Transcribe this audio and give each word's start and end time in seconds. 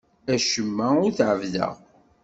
Acemma 0.33 0.87
ur 1.05 1.11
t-ɛebbdeɣ. 1.17 1.73